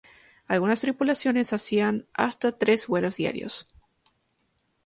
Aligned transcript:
Algunas 0.47 0.81
tripulaciones 0.81 1.53
hacían 1.53 2.07
hasta 2.15 2.57
tres 2.57 2.87
vuelos 2.87 3.17
diarios. 3.17 3.67